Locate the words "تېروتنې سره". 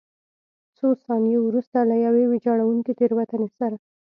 2.99-3.75